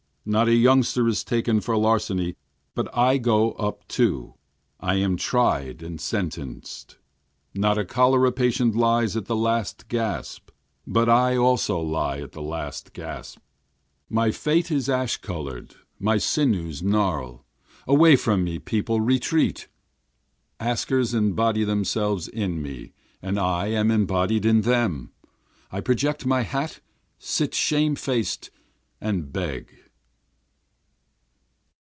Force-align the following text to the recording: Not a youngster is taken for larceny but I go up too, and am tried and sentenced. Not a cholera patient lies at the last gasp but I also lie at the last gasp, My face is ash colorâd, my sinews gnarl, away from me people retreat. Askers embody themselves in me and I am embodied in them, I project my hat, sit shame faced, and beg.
Not 0.23 0.47
a 0.47 0.53
youngster 0.53 1.07
is 1.07 1.23
taken 1.23 1.61
for 1.61 1.75
larceny 1.75 2.35
but 2.75 2.95
I 2.95 3.17
go 3.17 3.53
up 3.53 3.87
too, 3.87 4.35
and 4.79 4.99
am 4.99 5.17
tried 5.17 5.81
and 5.81 5.99
sentenced. 5.99 6.97
Not 7.55 7.79
a 7.79 7.83
cholera 7.85 8.31
patient 8.31 8.75
lies 8.75 9.17
at 9.17 9.25
the 9.25 9.35
last 9.35 9.87
gasp 9.87 10.51
but 10.85 11.09
I 11.09 11.35
also 11.37 11.79
lie 11.79 12.19
at 12.21 12.33
the 12.33 12.41
last 12.41 12.93
gasp, 12.93 13.39
My 14.11 14.29
face 14.29 14.69
is 14.69 14.87
ash 14.89 15.19
colorâd, 15.19 15.71
my 15.97 16.17
sinews 16.19 16.83
gnarl, 16.83 17.43
away 17.87 18.15
from 18.15 18.43
me 18.43 18.59
people 18.59 19.01
retreat. 19.01 19.69
Askers 20.59 21.15
embody 21.15 21.63
themselves 21.63 22.27
in 22.27 22.61
me 22.61 22.93
and 23.23 23.39
I 23.39 23.69
am 23.69 23.89
embodied 23.89 24.45
in 24.45 24.61
them, 24.61 25.13
I 25.71 25.81
project 25.81 26.27
my 26.27 26.43
hat, 26.43 26.79
sit 27.17 27.55
shame 27.55 27.95
faced, 27.95 28.51
and 29.01 29.33
beg. 29.33 29.77